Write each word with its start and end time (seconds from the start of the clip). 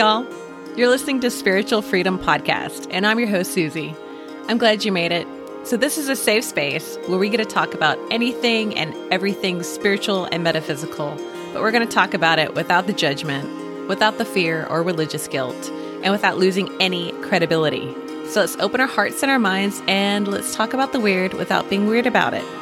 y'all. 0.00 0.26
You're 0.78 0.88
listening 0.88 1.20
to 1.20 1.30
Spiritual 1.30 1.82
Freedom 1.82 2.18
Podcast, 2.18 2.86
and 2.90 3.06
I'm 3.06 3.18
your 3.18 3.28
host, 3.28 3.52
Susie. 3.52 3.94
I'm 4.48 4.56
glad 4.56 4.82
you 4.82 4.92
made 4.92 5.12
it. 5.12 5.26
So, 5.64 5.76
this 5.76 5.98
is 5.98 6.08
a 6.08 6.16
safe 6.16 6.42
space 6.42 6.96
where 7.06 7.18
we 7.18 7.28
get 7.28 7.36
to 7.36 7.44
talk 7.44 7.74
about 7.74 7.98
anything 8.10 8.74
and 8.78 8.94
everything 9.12 9.62
spiritual 9.62 10.24
and 10.24 10.42
metaphysical, 10.42 11.18
but 11.52 11.60
we're 11.60 11.70
going 11.70 11.86
to 11.86 11.94
talk 11.94 12.14
about 12.14 12.38
it 12.38 12.54
without 12.54 12.86
the 12.86 12.94
judgment, 12.94 13.46
without 13.88 14.16
the 14.16 14.24
fear 14.24 14.64
or 14.70 14.82
religious 14.82 15.28
guilt, 15.28 15.68
and 16.02 16.12
without 16.12 16.38
losing 16.38 16.70
any 16.80 17.12
credibility. 17.20 17.94
So, 18.30 18.40
let's 18.40 18.56
open 18.56 18.80
our 18.80 18.86
hearts 18.86 19.22
and 19.22 19.30
our 19.30 19.38
minds 19.38 19.82
and 19.86 20.28
let's 20.28 20.56
talk 20.56 20.72
about 20.72 20.94
the 20.94 21.00
weird 21.00 21.34
without 21.34 21.68
being 21.68 21.88
weird 21.88 22.06
about 22.06 22.32
it. 22.32 22.59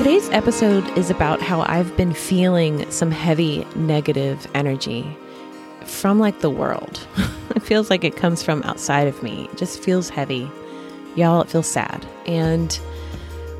Today's 0.00 0.30
episode 0.30 0.96
is 0.96 1.10
about 1.10 1.42
how 1.42 1.60
I've 1.60 1.94
been 1.94 2.14
feeling 2.14 2.90
some 2.90 3.10
heavy 3.10 3.66
negative 3.76 4.46
energy 4.54 5.04
from 5.84 6.18
like 6.18 6.40
the 6.40 6.48
world. 6.48 7.06
it 7.54 7.60
feels 7.60 7.90
like 7.90 8.02
it 8.02 8.16
comes 8.16 8.42
from 8.42 8.62
outside 8.62 9.08
of 9.08 9.22
me. 9.22 9.46
It 9.52 9.58
just 9.58 9.82
feels 9.82 10.08
heavy. 10.08 10.50
Y'all, 11.16 11.42
it 11.42 11.50
feels 11.50 11.66
sad. 11.66 12.06
And 12.24 12.72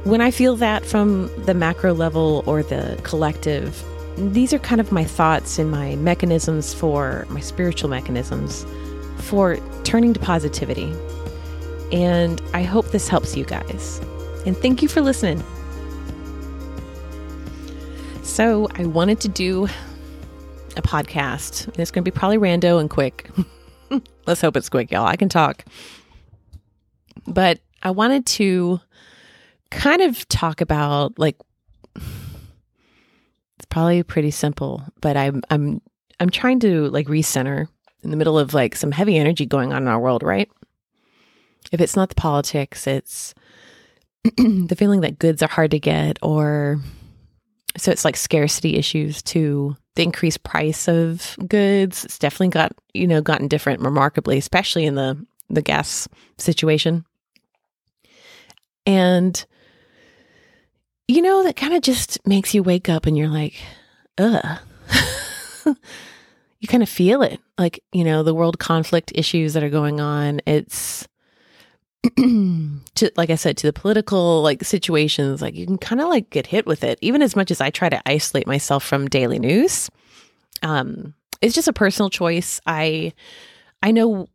when 0.04 0.22
I 0.22 0.30
feel 0.30 0.56
that 0.56 0.86
from 0.86 1.30
the 1.44 1.52
macro 1.52 1.92
level 1.92 2.42
or 2.46 2.62
the 2.62 2.98
collective, 3.02 3.84
these 4.16 4.54
are 4.54 4.58
kind 4.58 4.80
of 4.80 4.90
my 4.90 5.04
thoughts 5.04 5.58
and 5.58 5.70
my 5.70 5.94
mechanisms 5.96 6.72
for 6.72 7.26
my 7.28 7.40
spiritual 7.40 7.90
mechanisms 7.90 8.64
for 9.18 9.58
turning 9.84 10.14
to 10.14 10.20
positivity. 10.20 10.90
And 11.92 12.40
I 12.54 12.62
hope 12.62 12.92
this 12.92 13.08
helps 13.08 13.36
you 13.36 13.44
guys. 13.44 14.00
And 14.46 14.56
thank 14.56 14.80
you 14.80 14.88
for 14.88 15.02
listening. 15.02 15.44
So 18.40 18.68
I 18.74 18.86
wanted 18.86 19.20
to 19.20 19.28
do 19.28 19.66
a 20.74 20.80
podcast. 20.80 21.78
It's 21.78 21.90
going 21.90 22.02
to 22.02 22.10
be 22.10 22.18
probably 22.18 22.38
rando 22.38 22.80
and 22.80 22.88
quick. 22.88 23.28
Let's 24.26 24.40
hope 24.40 24.56
it's 24.56 24.70
quick, 24.70 24.90
y'all. 24.90 25.04
I 25.04 25.16
can 25.16 25.28
talk. 25.28 25.62
But 27.26 27.60
I 27.82 27.90
wanted 27.90 28.24
to 28.24 28.80
kind 29.70 30.00
of 30.00 30.26
talk 30.28 30.62
about 30.62 31.18
like 31.18 31.36
it's 31.94 33.66
probably 33.68 34.02
pretty 34.04 34.30
simple, 34.30 34.84
but 35.02 35.18
I'm 35.18 35.42
I'm 35.50 35.82
I'm 36.18 36.30
trying 36.30 36.60
to 36.60 36.88
like 36.88 37.08
recenter 37.08 37.68
in 38.02 38.10
the 38.10 38.16
middle 38.16 38.38
of 38.38 38.54
like 38.54 38.74
some 38.74 38.92
heavy 38.92 39.18
energy 39.18 39.44
going 39.44 39.74
on 39.74 39.82
in 39.82 39.88
our 39.88 40.00
world, 40.00 40.22
right? 40.22 40.50
If 41.72 41.82
it's 41.82 41.94
not 41.94 42.08
the 42.08 42.14
politics, 42.14 42.86
it's 42.86 43.34
the 44.24 44.76
feeling 44.78 45.02
that 45.02 45.18
goods 45.18 45.42
are 45.42 45.48
hard 45.48 45.72
to 45.72 45.78
get 45.78 46.18
or 46.22 46.80
so 47.76 47.90
it's 47.90 48.04
like 48.04 48.16
scarcity 48.16 48.76
issues 48.76 49.22
to 49.22 49.76
the 49.96 50.02
increased 50.02 50.42
price 50.42 50.88
of 50.88 51.36
goods. 51.46 52.04
It's 52.04 52.18
definitely 52.18 52.48
got, 52.48 52.72
you 52.94 53.06
know, 53.06 53.20
gotten 53.20 53.48
different 53.48 53.80
remarkably, 53.80 54.38
especially 54.38 54.86
in 54.86 54.94
the 54.94 55.24
the 55.48 55.62
gas 55.62 56.08
situation. 56.38 57.04
And 58.86 59.44
you 61.08 61.22
know, 61.22 61.42
that 61.42 61.56
kind 61.56 61.74
of 61.74 61.82
just 61.82 62.24
makes 62.24 62.54
you 62.54 62.62
wake 62.62 62.88
up 62.88 63.04
and 63.04 63.18
you're 63.18 63.28
like, 63.28 63.54
ugh. 64.16 64.58
you 66.60 66.68
kind 66.68 66.84
of 66.84 66.88
feel 66.88 67.22
it. 67.22 67.40
Like, 67.58 67.82
you 67.92 68.04
know, 68.04 68.22
the 68.22 68.34
world 68.34 68.60
conflict 68.60 69.10
issues 69.14 69.54
that 69.54 69.64
are 69.64 69.70
going 69.70 69.98
on. 69.98 70.40
It's 70.46 71.08
to 72.16 73.12
like 73.16 73.28
I 73.30 73.34
said 73.34 73.58
to 73.58 73.66
the 73.66 73.72
political 73.72 74.42
like 74.42 74.64
situations 74.64 75.42
like 75.42 75.54
you 75.54 75.66
can 75.66 75.76
kind 75.78 76.00
of 76.00 76.08
like 76.08 76.30
get 76.30 76.46
hit 76.46 76.66
with 76.66 76.82
it. 76.82 76.98
Even 77.02 77.20
as 77.20 77.36
much 77.36 77.50
as 77.50 77.60
I 77.60 77.70
try 77.70 77.88
to 77.88 78.00
isolate 78.06 78.46
myself 78.46 78.84
from 78.84 79.08
daily 79.08 79.38
news 79.38 79.90
um 80.62 81.14
it's 81.40 81.54
just 81.54 81.68
a 81.68 81.72
personal 81.72 82.10
choice. 82.10 82.60
I 82.66 83.12
I 83.82 83.90
know 83.92 84.28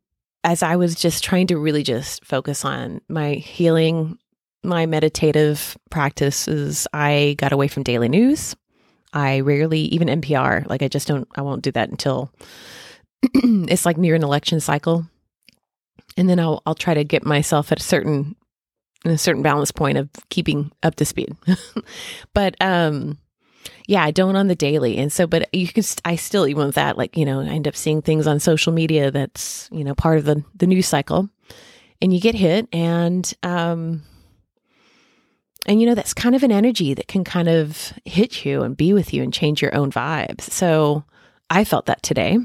as 0.43 0.61
I 0.63 0.75
was 0.75 0.95
just 0.95 1.23
trying 1.23 1.47
to 1.47 1.57
really 1.57 1.83
just 1.83 2.23
focus 2.23 2.65
on 2.65 3.01
my 3.09 3.33
healing 3.33 4.17
my 4.63 4.85
meditative 4.85 5.77
practices 5.89 6.87
I 6.93 7.35
got 7.37 7.51
away 7.51 7.67
from 7.67 7.83
daily 7.83 8.09
news. 8.09 8.55
I 9.13 9.39
rarely 9.39 9.81
even 9.81 10.07
NPR 10.07 10.67
like 10.67 10.83
I 10.83 10.87
just 10.87 11.07
don't 11.07 11.27
I 11.35 11.41
won't 11.41 11.63
do 11.63 11.71
that 11.71 11.89
until 11.89 12.31
it's 13.23 13.85
like 13.85 13.97
near 13.97 14.15
an 14.15 14.23
election 14.23 14.59
cycle 14.59 15.07
and 16.17 16.29
then 16.29 16.39
I'll 16.39 16.61
I'll 16.65 16.75
try 16.75 16.93
to 16.93 17.03
get 17.03 17.25
myself 17.25 17.71
at 17.71 17.79
a 17.79 17.83
certain 17.83 18.35
a 19.05 19.17
certain 19.17 19.43
balance 19.43 19.71
point 19.71 19.97
of 19.97 20.09
keeping 20.29 20.71
up 20.83 20.95
to 20.95 21.05
speed. 21.05 21.35
but 22.33 22.55
um 22.61 23.17
yeah, 23.87 24.03
I 24.03 24.11
don't 24.11 24.35
on 24.35 24.47
the 24.47 24.55
daily. 24.55 24.97
And 24.97 25.11
so 25.11 25.27
but 25.27 25.53
you 25.53 25.67
can 25.67 25.83
I 26.03 26.15
still 26.15 26.47
even 26.47 26.65
with 26.65 26.75
that 26.75 26.97
like, 26.97 27.17
you 27.17 27.25
know, 27.25 27.41
I 27.41 27.47
end 27.47 27.67
up 27.67 27.75
seeing 27.75 28.01
things 28.01 28.27
on 28.27 28.39
social 28.39 28.73
media 28.73 29.11
that's, 29.11 29.69
you 29.71 29.83
know, 29.83 29.95
part 29.95 30.17
of 30.17 30.25
the 30.25 30.43
the 30.55 30.67
news 30.67 30.87
cycle. 30.87 31.29
And 32.01 32.13
you 32.13 32.19
get 32.19 32.35
hit 32.35 32.67
and 32.73 33.31
um 33.43 34.03
and 35.67 35.81
you 35.81 35.87
know 35.87 35.95
that's 35.95 36.13
kind 36.13 36.35
of 36.35 36.43
an 36.43 36.51
energy 36.51 36.93
that 36.93 37.07
can 37.07 37.23
kind 37.23 37.47
of 37.47 37.93
hit 38.05 38.45
you 38.45 38.61
and 38.61 38.77
be 38.77 38.93
with 38.93 39.13
you 39.13 39.23
and 39.23 39.33
change 39.33 39.61
your 39.61 39.73
own 39.75 39.91
vibes. 39.91 40.41
So 40.41 41.03
I 41.49 41.63
felt 41.63 41.87
that 41.87 42.03
today. 42.03 42.37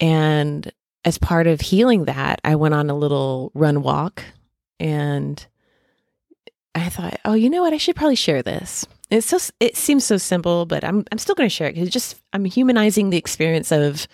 And 0.00 0.72
as 1.04 1.18
part 1.18 1.46
of 1.46 1.60
healing 1.60 2.04
that, 2.04 2.40
I 2.44 2.54
went 2.54 2.74
on 2.74 2.90
a 2.90 2.94
little 2.94 3.50
run 3.54 3.82
walk 3.82 4.24
and 4.78 5.44
I 6.74 6.88
thought, 6.88 7.18
oh, 7.24 7.34
you 7.34 7.50
know 7.50 7.62
what? 7.62 7.72
I 7.72 7.76
should 7.76 7.96
probably 7.96 8.16
share 8.16 8.42
this. 8.42 8.86
It's 9.10 9.26
so 9.26 9.38
it 9.60 9.76
seems 9.76 10.04
so 10.04 10.16
simple, 10.16 10.64
but 10.64 10.84
I'm 10.84 11.04
I'm 11.12 11.18
still 11.18 11.34
going 11.34 11.48
to 11.48 11.54
share 11.54 11.68
it 11.68 11.74
because 11.74 11.90
just 11.90 12.16
I'm 12.32 12.46
humanizing 12.46 13.10
the 13.10 13.18
experience 13.18 13.70
of 13.70 14.06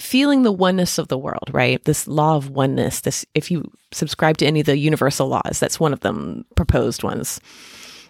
feeling 0.00 0.42
the 0.42 0.52
oneness 0.52 0.98
of 0.98 1.08
the 1.08 1.16
world, 1.16 1.48
right? 1.52 1.82
This 1.84 2.08
law 2.08 2.36
of 2.36 2.50
oneness. 2.50 3.02
This, 3.02 3.24
if 3.34 3.50
you 3.50 3.70
subscribe 3.92 4.36
to 4.38 4.46
any 4.46 4.60
of 4.60 4.66
the 4.66 4.76
universal 4.76 5.28
laws, 5.28 5.58
that's 5.60 5.80
one 5.80 5.92
of 5.92 6.00
them 6.00 6.44
proposed 6.56 7.02
ones. 7.02 7.40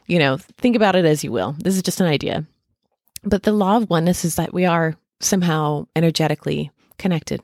You 0.06 0.18
know, 0.18 0.38
think 0.58 0.74
about 0.74 0.96
it 0.96 1.04
as 1.04 1.22
you 1.22 1.30
will. 1.30 1.54
This 1.58 1.76
is 1.76 1.82
just 1.82 2.00
an 2.00 2.06
idea, 2.06 2.46
but 3.22 3.42
the 3.42 3.52
law 3.52 3.76
of 3.76 3.90
oneness 3.90 4.24
is 4.24 4.36
that 4.36 4.54
we 4.54 4.64
are 4.64 4.96
somehow 5.20 5.86
energetically 5.94 6.70
connected 6.98 7.42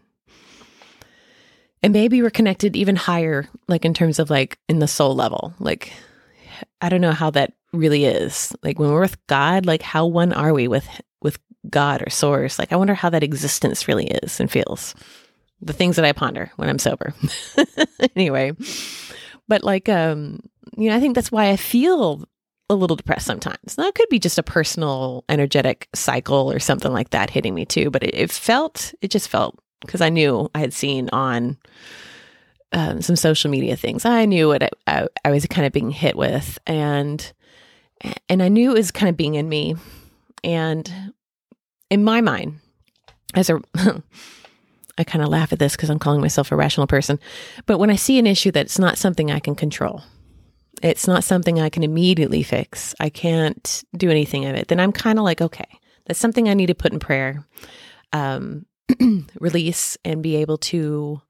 and 1.82 1.92
maybe 1.92 2.22
we're 2.22 2.30
connected 2.30 2.76
even 2.76 2.96
higher 2.96 3.48
like 3.68 3.84
in 3.84 3.94
terms 3.94 4.18
of 4.18 4.30
like 4.30 4.58
in 4.68 4.78
the 4.78 4.88
soul 4.88 5.14
level. 5.14 5.54
Like 5.58 5.92
i 6.80 6.88
don't 6.88 7.00
know 7.00 7.12
how 7.12 7.30
that 7.30 7.52
really 7.72 8.04
is. 8.04 8.54
Like 8.62 8.78
when 8.78 8.90
we're 8.90 9.00
with 9.00 9.26
god 9.26 9.66
like 9.66 9.82
how 9.82 10.06
one 10.06 10.32
are 10.32 10.52
we 10.52 10.68
with 10.68 10.86
with 11.22 11.38
god 11.68 12.02
or 12.02 12.10
source? 12.10 12.58
Like 12.58 12.72
i 12.72 12.76
wonder 12.76 12.94
how 12.94 13.10
that 13.10 13.22
existence 13.22 13.88
really 13.88 14.06
is 14.06 14.40
and 14.40 14.50
feels. 14.50 14.94
The 15.60 15.72
things 15.72 15.96
that 15.96 16.04
i 16.04 16.12
ponder 16.12 16.50
when 16.56 16.68
i'm 16.68 16.78
sober. 16.78 17.14
Anyway. 18.16 18.52
But 19.48 19.64
like 19.64 19.88
um 19.88 20.40
you 20.76 20.88
know 20.88 20.96
i 20.96 21.00
think 21.00 21.14
that's 21.14 21.32
why 21.32 21.50
i 21.50 21.56
feel 21.56 22.24
a 22.70 22.74
little 22.74 22.96
depressed 22.96 23.26
sometimes. 23.26 23.76
It 23.76 23.94
could 23.94 24.08
be 24.08 24.18
just 24.18 24.38
a 24.38 24.42
personal 24.42 25.24
energetic 25.28 25.88
cycle 25.94 26.50
or 26.50 26.58
something 26.58 26.90
like 26.92 27.10
that 27.10 27.30
hitting 27.30 27.54
me 27.54 27.64
too 27.64 27.90
but 27.90 28.02
it, 28.02 28.14
it 28.14 28.30
felt 28.32 28.94
it 29.00 29.10
just 29.10 29.28
felt 29.28 29.61
because 29.82 30.00
I 30.00 30.08
knew 30.08 30.50
I 30.54 30.60
had 30.60 30.72
seen 30.72 31.08
on 31.12 31.58
um, 32.72 33.02
some 33.02 33.16
social 33.16 33.50
media 33.50 33.76
things. 33.76 34.04
I 34.04 34.24
knew 34.24 34.48
what 34.48 34.62
I, 34.62 34.70
I, 34.86 35.06
I, 35.24 35.30
was 35.30 35.46
kind 35.46 35.66
of 35.66 35.72
being 35.72 35.90
hit 35.90 36.16
with, 36.16 36.58
and 36.66 37.32
and 38.28 38.42
I 38.42 38.48
knew 38.48 38.70
it 38.70 38.78
was 38.78 38.90
kind 38.90 39.10
of 39.10 39.16
being 39.16 39.34
in 39.34 39.48
me, 39.48 39.76
and 40.42 41.12
in 41.90 42.02
my 42.02 42.20
mind, 42.20 42.60
as 43.34 43.50
a 43.50 43.60
I 44.98 45.04
kind 45.04 45.22
of 45.22 45.28
laugh 45.28 45.52
at 45.52 45.58
this 45.58 45.76
because 45.76 45.90
I'm 45.90 45.98
calling 45.98 46.20
myself 46.20 46.52
a 46.52 46.56
rational 46.56 46.86
person, 46.86 47.18
but 47.66 47.78
when 47.78 47.90
I 47.90 47.96
see 47.96 48.18
an 48.18 48.26
issue 48.26 48.50
that's 48.50 48.78
not 48.78 48.98
something 48.98 49.30
I 49.30 49.38
can 49.38 49.54
control, 49.54 50.02
it's 50.82 51.06
not 51.06 51.24
something 51.24 51.60
I 51.60 51.70
can 51.70 51.82
immediately 51.82 52.42
fix. 52.42 52.94
I 53.00 53.08
can't 53.08 53.84
do 53.96 54.10
anything 54.10 54.44
of 54.46 54.54
it. 54.54 54.68
Then 54.68 54.80
I'm 54.80 54.92
kind 54.92 55.18
of 55.18 55.24
like, 55.24 55.40
okay, 55.40 55.66
that's 56.06 56.18
something 56.18 56.48
I 56.48 56.54
need 56.54 56.66
to 56.66 56.74
put 56.74 56.92
in 56.92 56.98
prayer. 56.98 57.46
Um, 58.12 58.66
release 59.40 59.96
and 60.04 60.22
be 60.22 60.36
able 60.36 60.58
to 60.58 61.20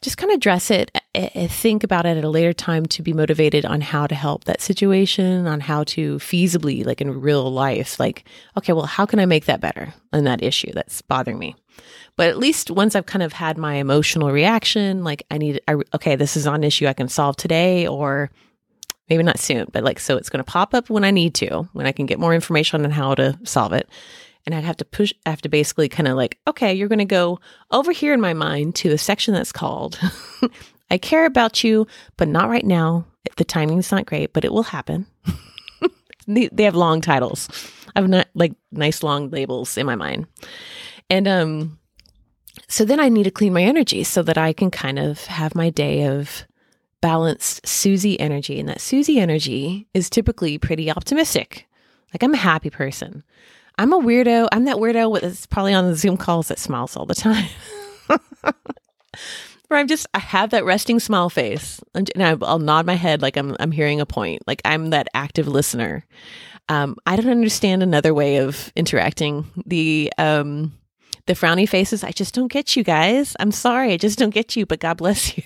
just 0.00 0.16
kind 0.16 0.30
of 0.30 0.36
address 0.36 0.70
it, 0.70 0.92
eh, 1.14 1.28
eh, 1.34 1.48
think 1.48 1.82
about 1.82 2.06
it 2.06 2.16
at 2.16 2.24
a 2.24 2.28
later 2.28 2.52
time 2.52 2.86
to 2.86 3.02
be 3.02 3.12
motivated 3.12 3.66
on 3.66 3.80
how 3.80 4.06
to 4.06 4.14
help 4.14 4.44
that 4.44 4.60
situation, 4.60 5.46
on 5.46 5.58
how 5.60 5.82
to 5.84 6.18
feasibly, 6.18 6.86
like 6.86 7.00
in 7.00 7.20
real 7.20 7.50
life, 7.50 7.98
like, 7.98 8.24
okay, 8.56 8.72
well, 8.72 8.86
how 8.86 9.04
can 9.06 9.18
I 9.18 9.26
make 9.26 9.46
that 9.46 9.60
better 9.60 9.92
in 10.12 10.24
that 10.24 10.42
issue 10.42 10.72
that's 10.72 11.02
bothering 11.02 11.38
me? 11.38 11.56
But 12.16 12.28
at 12.28 12.38
least 12.38 12.70
once 12.70 12.94
I've 12.94 13.06
kind 13.06 13.22
of 13.22 13.32
had 13.32 13.58
my 13.58 13.74
emotional 13.74 14.30
reaction, 14.30 15.02
like 15.02 15.24
I 15.30 15.38
need, 15.38 15.60
I, 15.66 15.74
okay, 15.94 16.14
this 16.14 16.36
is 16.36 16.46
an 16.46 16.62
issue 16.62 16.86
I 16.86 16.92
can 16.92 17.08
solve 17.08 17.36
today 17.36 17.86
or 17.86 18.30
maybe 19.10 19.22
not 19.24 19.38
soon, 19.38 19.66
but 19.72 19.82
like, 19.82 19.98
so 19.98 20.16
it's 20.16 20.28
going 20.28 20.44
to 20.44 20.50
pop 20.50 20.74
up 20.74 20.90
when 20.90 21.04
I 21.04 21.10
need 21.10 21.34
to, 21.36 21.68
when 21.72 21.86
I 21.86 21.92
can 21.92 22.06
get 22.06 22.20
more 22.20 22.34
information 22.34 22.84
on 22.84 22.90
how 22.90 23.14
to 23.16 23.38
solve 23.44 23.72
it 23.72 23.88
and 24.48 24.54
I 24.54 24.60
have 24.60 24.78
to 24.78 24.84
push, 24.86 25.12
I 25.26 25.30
have 25.30 25.42
to 25.42 25.50
basically 25.50 25.90
kind 25.90 26.08
of 26.08 26.16
like, 26.16 26.38
okay, 26.46 26.72
you're 26.72 26.88
going 26.88 27.00
to 27.00 27.04
go 27.04 27.38
over 27.70 27.92
here 27.92 28.14
in 28.14 28.20
my 28.20 28.32
mind 28.32 28.74
to 28.76 28.88
the 28.88 28.96
section 28.96 29.34
that's 29.34 29.52
called, 29.52 30.00
I 30.90 30.96
care 30.96 31.26
about 31.26 31.62
you, 31.62 31.86
but 32.16 32.28
not 32.28 32.48
right 32.48 32.64
now. 32.64 33.04
The 33.36 33.44
timing's 33.44 33.92
not 33.92 34.06
great, 34.06 34.32
but 34.32 34.46
it 34.46 34.52
will 34.54 34.62
happen. 34.62 35.06
they 36.26 36.62
have 36.62 36.74
long 36.74 37.02
titles. 37.02 37.50
I 37.94 38.00
have 38.00 38.08
not 38.08 38.26
like 38.32 38.54
nice 38.72 39.02
long 39.02 39.28
labels 39.28 39.76
in 39.76 39.84
my 39.84 39.96
mind. 39.96 40.26
And 41.10 41.28
um 41.28 41.78
so 42.68 42.86
then 42.86 43.00
I 43.00 43.10
need 43.10 43.24
to 43.24 43.30
clean 43.30 43.52
my 43.52 43.62
energy 43.62 44.02
so 44.02 44.22
that 44.22 44.38
I 44.38 44.54
can 44.54 44.70
kind 44.70 44.98
of 44.98 45.26
have 45.26 45.54
my 45.54 45.68
day 45.68 46.06
of 46.06 46.46
balanced 47.02 47.66
Susie 47.66 48.18
energy. 48.18 48.58
And 48.58 48.68
that 48.70 48.80
Susie 48.80 49.18
energy 49.18 49.88
is 49.92 50.08
typically 50.08 50.56
pretty 50.56 50.90
optimistic. 50.90 51.66
Like 52.14 52.22
I'm 52.22 52.32
a 52.32 52.38
happy 52.38 52.70
person. 52.70 53.24
I'm 53.78 53.92
a 53.92 54.00
weirdo. 54.00 54.48
I'm 54.52 54.64
that 54.64 54.76
weirdo 54.76 55.20
that's 55.20 55.46
probably 55.46 55.72
on 55.72 55.86
the 55.86 55.94
Zoom 55.96 56.16
calls 56.16 56.48
that 56.48 56.58
smiles 56.58 56.96
all 56.96 57.06
the 57.06 57.14
time. 57.14 57.48
Where 59.68 59.78
I'm 59.78 59.86
just, 59.86 60.06
I 60.14 60.18
have 60.18 60.50
that 60.50 60.64
resting 60.64 60.98
smile 60.98 61.30
face, 61.30 61.80
and 61.94 62.10
I'll 62.16 62.58
nod 62.58 62.86
my 62.86 62.94
head 62.94 63.22
like 63.22 63.36
I'm, 63.36 63.54
I'm 63.60 63.70
hearing 63.70 64.00
a 64.00 64.06
point. 64.06 64.42
Like 64.46 64.62
I'm 64.64 64.90
that 64.90 65.08
active 65.14 65.46
listener. 65.46 66.06
Um, 66.70 66.96
I 67.06 67.16
don't 67.16 67.30
understand 67.30 67.82
another 67.82 68.12
way 68.12 68.38
of 68.38 68.72
interacting. 68.74 69.46
The 69.66 70.12
um, 70.18 70.72
the 71.26 71.34
frowny 71.34 71.68
faces, 71.68 72.02
I 72.02 72.10
just 72.10 72.34
don't 72.34 72.50
get 72.50 72.76
you 72.76 72.82
guys. 72.82 73.36
I'm 73.38 73.52
sorry, 73.52 73.92
I 73.92 73.96
just 73.98 74.18
don't 74.18 74.30
get 74.30 74.56
you. 74.56 74.66
But 74.66 74.80
God 74.80 74.96
bless 74.96 75.36
you. 75.36 75.44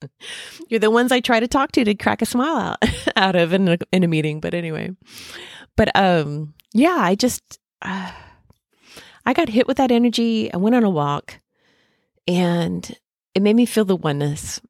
You're 0.68 0.80
the 0.80 0.90
ones 0.90 1.12
I 1.12 1.20
try 1.20 1.40
to 1.40 1.48
talk 1.48 1.72
to 1.72 1.84
to 1.84 1.94
crack 1.94 2.22
a 2.22 2.26
smile 2.26 2.56
out 2.56 2.78
out 3.16 3.36
of 3.36 3.52
in 3.52 3.68
a, 3.68 3.78
in 3.90 4.04
a 4.04 4.08
meeting. 4.08 4.40
But 4.40 4.54
anyway, 4.54 4.94
but 5.76 5.94
um, 5.96 6.54
yeah, 6.72 6.96
I 6.98 7.14
just 7.14 7.58
uh, 7.80 8.12
I 9.26 9.32
got 9.32 9.48
hit 9.48 9.68
with 9.68 9.76
that 9.76 9.92
energy. 9.92 10.52
I 10.52 10.56
went 10.56 10.74
on 10.74 10.84
a 10.84 10.90
walk, 10.90 11.40
and 12.26 12.96
it 13.34 13.42
made 13.42 13.56
me 13.56 13.66
feel 13.66 13.84
the 13.84 13.96
oneness. 13.96 14.60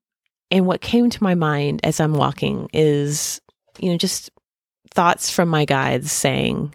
And 0.50 0.66
what 0.66 0.82
came 0.82 1.08
to 1.08 1.22
my 1.22 1.34
mind 1.34 1.80
as 1.82 1.98
I'm 1.98 2.12
walking 2.12 2.68
is, 2.74 3.40
you 3.78 3.90
know, 3.90 3.96
just 3.96 4.30
thoughts 4.90 5.30
from 5.30 5.48
my 5.48 5.64
guides 5.64 6.12
saying, 6.12 6.74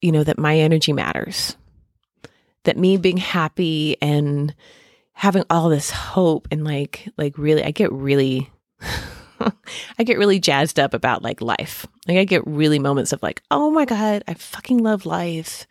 you 0.00 0.12
know, 0.12 0.24
that 0.24 0.38
my 0.38 0.58
energy 0.58 0.94
matters, 0.94 1.56
that 2.64 2.78
me 2.78 2.96
being 2.96 3.18
happy 3.18 3.96
and 4.00 4.54
having 5.12 5.44
all 5.50 5.68
this 5.68 5.90
hope 5.90 6.48
and 6.50 6.64
like, 6.64 7.06
like 7.18 7.36
really, 7.36 7.62
I 7.62 7.70
get 7.70 7.92
really, 7.92 8.50
I 9.98 10.04
get 10.04 10.18
really 10.18 10.38
jazzed 10.38 10.78
up 10.78 10.94
about 10.94 11.22
like 11.22 11.40
life. 11.40 11.86
Like 12.06 12.18
I 12.18 12.24
get 12.24 12.46
really 12.46 12.78
moments 12.78 13.12
of 13.12 13.22
like, 13.22 13.42
oh 13.50 13.70
my 13.70 13.84
God, 13.84 14.24
I 14.28 14.34
fucking 14.34 14.78
love 14.78 15.06
life. 15.06 15.66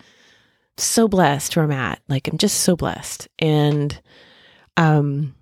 So 0.78 1.08
blessed 1.08 1.56
where 1.56 1.66
I'm 1.66 1.72
at. 1.72 2.02
Like 2.08 2.28
I'm 2.28 2.38
just 2.38 2.62
so 2.62 2.76
blessed. 2.76 3.28
And 3.40 4.00
um 4.76 5.36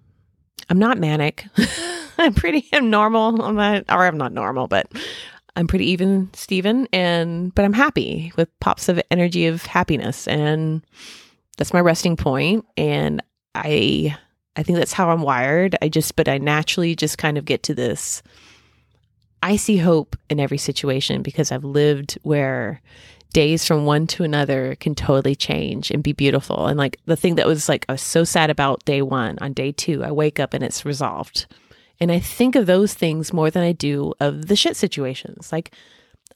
I'm 0.69 0.79
not 0.79 0.97
manic. 0.97 1.45
I'm 2.17 2.33
pretty 2.33 2.67
I'm 2.73 2.89
normal. 2.89 3.41
I'm 3.41 3.55
not 3.55 3.83
or 3.89 4.05
I'm 4.05 4.17
not 4.17 4.31
normal, 4.31 4.67
but 4.67 4.87
I'm 5.55 5.67
pretty 5.67 5.89
even 5.91 6.29
Steven 6.33 6.87
and 6.91 7.53
but 7.55 7.65
I'm 7.65 7.73
happy 7.73 8.33
with 8.35 8.49
pops 8.59 8.89
of 8.89 9.01
energy 9.09 9.47
of 9.47 9.65
happiness 9.65 10.27
and 10.27 10.85
that's 11.57 11.73
my 11.73 11.79
resting 11.79 12.17
point 12.17 12.65
and 12.75 13.23
I 13.53 14.17
I 14.57 14.63
think 14.63 14.77
that's 14.77 14.93
how 14.93 15.09
I'm 15.09 15.21
wired. 15.21 15.75
I 15.81 15.89
just 15.89 16.15
but 16.15 16.27
I 16.27 16.37
naturally 16.37 16.95
just 16.95 17.17
kind 17.17 17.37
of 17.37 17.45
get 17.45 17.63
to 17.63 17.73
this 17.73 18.23
I 19.45 19.57
see 19.57 19.77
hope 19.77 20.15
in 20.27 20.39
every 20.39 20.57
situation 20.57 21.21
because 21.21 21.51
I've 21.51 21.63
lived 21.63 22.17
where 22.23 22.81
days 23.31 23.63
from 23.63 23.85
one 23.85 24.07
to 24.07 24.23
another 24.23 24.75
can 24.79 24.95
totally 24.95 25.35
change 25.35 25.91
and 25.91 26.01
be 26.01 26.13
beautiful. 26.13 26.65
And 26.65 26.79
like 26.79 26.99
the 27.05 27.15
thing 27.15 27.35
that 27.35 27.45
was 27.45 27.69
like 27.69 27.85
I 27.87 27.91
was 27.91 28.01
so 28.01 28.23
sad 28.23 28.49
about 28.49 28.85
day 28.85 29.01
1 29.03 29.37
on 29.41 29.53
day 29.53 29.71
2 29.71 30.03
I 30.03 30.11
wake 30.11 30.39
up 30.39 30.53
and 30.53 30.63
it's 30.63 30.83
resolved 30.83 31.45
and 31.99 32.11
I 32.11 32.19
think 32.19 32.55
of 32.55 32.65
those 32.65 32.93
things 32.93 33.33
more 33.33 33.51
than 33.51 33.61
I 33.61 33.71
do 33.71 34.13
of 34.19 34.47
the 34.47 34.55
shit 34.55 34.75
situations. 34.75 35.51
Like 35.51 35.71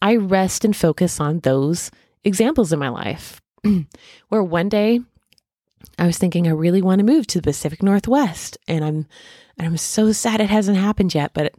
I 0.02 0.16
rest 0.16 0.64
and 0.64 0.76
focus 0.76 1.20
on 1.20 1.40
those 1.40 1.90
examples 2.24 2.72
in 2.72 2.80
my 2.80 2.90
life 2.90 3.42
where 4.30 4.44
one 4.44 4.70
day 4.70 5.00
I 5.98 6.06
was 6.06 6.18
thinking 6.18 6.48
I 6.48 6.52
really 6.52 6.82
want 6.82 7.00
to 7.00 7.06
move 7.06 7.28
to 7.28 7.40
the 7.40 7.50
Pacific 7.50 7.84
Northwest 7.84 8.58
and 8.68 8.84
I'm 8.84 9.08
and 9.58 9.68
I'm 9.68 9.78
so 9.78 10.12
sad 10.12 10.40
it 10.40 10.50
hasn't 10.50 10.78
happened 10.78 11.14
yet, 11.14 11.32
but 11.34 11.54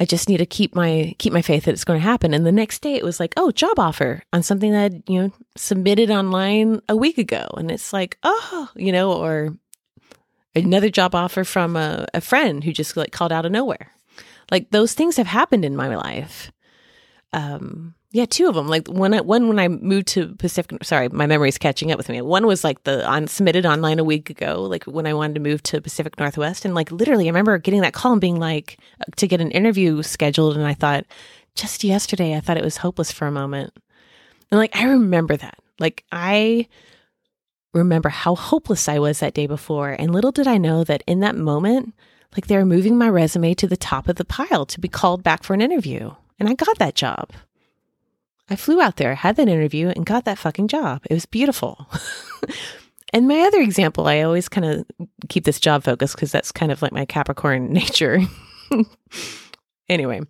I 0.00 0.04
just 0.04 0.28
need 0.28 0.36
to 0.36 0.46
keep 0.46 0.74
my 0.74 1.14
keep 1.18 1.32
my 1.32 1.42
faith 1.42 1.64
that 1.64 1.72
it's 1.72 1.84
going 1.84 1.98
to 1.98 2.06
happen. 2.06 2.32
And 2.32 2.46
the 2.46 2.52
next 2.52 2.82
day 2.82 2.94
it 2.94 3.04
was 3.04 3.18
like, 3.18 3.34
oh, 3.36 3.50
job 3.50 3.78
offer 3.78 4.22
on 4.32 4.42
something 4.42 4.72
that 4.72 4.92
you 5.08 5.22
know 5.22 5.32
submitted 5.56 6.10
online 6.10 6.80
a 6.88 6.96
week 6.96 7.18
ago, 7.18 7.46
and 7.56 7.70
it's 7.70 7.92
like, 7.92 8.18
oh, 8.22 8.68
you 8.76 8.92
know, 8.92 9.12
or 9.12 9.56
another 10.54 10.88
job 10.88 11.14
offer 11.14 11.44
from 11.44 11.76
a, 11.76 12.06
a 12.14 12.20
friend 12.20 12.62
who 12.62 12.72
just 12.72 12.96
like 12.96 13.12
called 13.12 13.32
out 13.32 13.46
of 13.46 13.52
nowhere. 13.52 13.92
Like 14.50 14.70
those 14.70 14.94
things 14.94 15.16
have 15.16 15.26
happened 15.26 15.64
in 15.64 15.76
my 15.76 15.94
life. 15.94 16.52
Um, 17.32 17.94
yeah, 18.10 18.24
two 18.24 18.48
of 18.48 18.54
them. 18.54 18.68
Like 18.68 18.88
I, 18.88 19.20
one 19.20 19.48
when 19.48 19.58
I 19.58 19.68
moved 19.68 20.06
to 20.08 20.34
Pacific. 20.36 20.82
Sorry, 20.82 21.08
my 21.10 21.26
memory's 21.26 21.58
catching 21.58 21.92
up 21.92 21.98
with 21.98 22.08
me. 22.08 22.22
One 22.22 22.46
was 22.46 22.64
like 22.64 22.84
the 22.84 23.06
on 23.06 23.26
submitted 23.26 23.66
online 23.66 23.98
a 23.98 24.04
week 24.04 24.30
ago, 24.30 24.62
like 24.62 24.84
when 24.84 25.06
I 25.06 25.12
wanted 25.12 25.34
to 25.34 25.40
move 25.40 25.62
to 25.64 25.80
Pacific 25.82 26.18
Northwest, 26.18 26.64
and 26.64 26.74
like 26.74 26.90
literally, 26.90 27.26
I 27.26 27.28
remember 27.28 27.58
getting 27.58 27.82
that 27.82 27.92
call 27.92 28.12
and 28.12 28.20
being 28.20 28.38
like 28.38 28.78
to 29.16 29.28
get 29.28 29.42
an 29.42 29.50
interview 29.50 30.02
scheduled, 30.02 30.56
and 30.56 30.66
I 30.66 30.74
thought 30.74 31.04
just 31.54 31.84
yesterday 31.84 32.34
I 32.34 32.40
thought 32.40 32.56
it 32.56 32.64
was 32.64 32.78
hopeless 32.78 33.12
for 33.12 33.26
a 33.26 33.32
moment, 33.32 33.74
and 34.50 34.58
like 34.58 34.74
I 34.74 34.84
remember 34.84 35.36
that. 35.36 35.58
Like 35.78 36.04
I 36.10 36.66
remember 37.74 38.08
how 38.08 38.34
hopeless 38.34 38.88
I 38.88 38.98
was 38.98 39.20
that 39.20 39.34
day 39.34 39.46
before. 39.46 39.90
And 39.90 40.12
little 40.12 40.32
did 40.32 40.46
I 40.46 40.58
know 40.58 40.84
that 40.84 41.02
in 41.06 41.20
that 41.20 41.36
moment, 41.36 41.94
like 42.36 42.46
they 42.46 42.56
were 42.56 42.64
moving 42.64 42.96
my 42.96 43.08
resume 43.08 43.54
to 43.54 43.66
the 43.66 43.76
top 43.76 44.08
of 44.08 44.16
the 44.16 44.24
pile 44.24 44.66
to 44.66 44.80
be 44.80 44.88
called 44.88 45.22
back 45.22 45.42
for 45.44 45.54
an 45.54 45.60
interview. 45.60 46.12
And 46.38 46.48
I 46.48 46.54
got 46.54 46.78
that 46.78 46.94
job. 46.94 47.30
I 48.50 48.56
flew 48.56 48.80
out 48.80 48.96
there, 48.96 49.14
had 49.14 49.36
that 49.36 49.48
interview, 49.48 49.88
and 49.88 50.06
got 50.06 50.24
that 50.24 50.38
fucking 50.38 50.68
job. 50.68 51.02
It 51.10 51.14
was 51.14 51.26
beautiful. 51.26 51.86
and 53.12 53.28
my 53.28 53.40
other 53.40 53.60
example, 53.60 54.06
I 54.06 54.22
always 54.22 54.48
kind 54.48 54.64
of 54.64 55.08
keep 55.28 55.44
this 55.44 55.60
job 55.60 55.84
focused 55.84 56.14
because 56.16 56.32
that's 56.32 56.52
kind 56.52 56.72
of 56.72 56.80
like 56.80 56.92
my 56.92 57.04
Capricorn 57.04 57.72
nature. 57.72 58.20
anyway, 59.88 60.20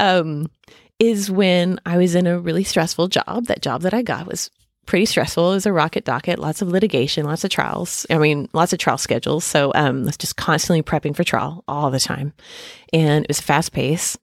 um, 0.00 0.50
is 0.98 1.30
when 1.30 1.78
I 1.86 1.98
was 1.98 2.14
in 2.14 2.26
a 2.26 2.38
really 2.38 2.64
stressful 2.64 3.08
job. 3.08 3.46
That 3.46 3.62
job 3.62 3.82
that 3.82 3.94
I 3.94 4.02
got 4.02 4.26
was 4.26 4.50
pretty 4.86 5.06
stressful. 5.06 5.52
It 5.52 5.54
was 5.54 5.66
a 5.66 5.72
rocket 5.72 6.04
docket, 6.04 6.38
lots 6.38 6.62
of 6.62 6.68
litigation, 6.68 7.26
lots 7.26 7.44
of 7.44 7.50
trials. 7.50 8.06
I 8.10 8.18
mean, 8.18 8.48
lots 8.52 8.72
of 8.72 8.78
trial 8.78 8.98
schedules. 8.98 9.44
So 9.44 9.70
um, 9.74 10.04
was 10.04 10.16
just 10.16 10.36
constantly 10.36 10.82
prepping 10.82 11.14
for 11.14 11.24
trial 11.24 11.62
all 11.68 11.90
the 11.90 12.00
time, 12.00 12.32
and 12.92 13.24
it 13.24 13.28
was 13.28 13.40
fast 13.40 13.72
pace. 13.72 14.16